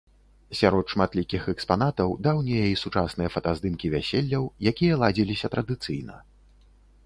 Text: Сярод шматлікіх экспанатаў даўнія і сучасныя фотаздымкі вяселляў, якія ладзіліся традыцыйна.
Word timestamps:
Сярод 0.59 0.87
шматлікіх 0.93 1.43
экспанатаў 1.53 2.15
даўнія 2.29 2.65
і 2.71 2.79
сучасныя 2.85 3.29
фотаздымкі 3.35 3.93
вяселляў, 3.99 4.43
якія 4.75 4.99
ладзіліся 5.07 5.47
традыцыйна. 5.57 6.15